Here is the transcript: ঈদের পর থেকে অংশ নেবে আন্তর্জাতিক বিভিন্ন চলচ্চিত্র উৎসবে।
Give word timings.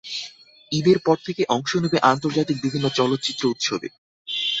ঈদের 0.71 0.97
পর 0.99 1.17
থেকে 1.25 1.41
অংশ 1.49 1.71
নেবে 1.75 1.97
আন্তর্জাতিক 2.11 2.57
বিভিন্ন 2.61 2.85
চলচ্চিত্র 2.97 3.43
উৎসবে। 3.47 3.87